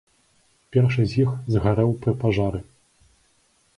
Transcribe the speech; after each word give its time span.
Першы 0.75 1.03
з 1.11 1.21
іх 1.25 1.29
згарэў 1.55 1.93
пры 2.07 2.11
пажары. 2.25 2.59